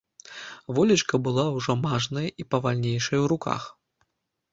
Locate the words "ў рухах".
3.21-3.63